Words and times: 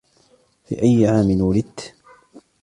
في 0.65 0.83
أي 0.83 1.07
عام 1.07 1.41
ولدت؟ 1.41 1.95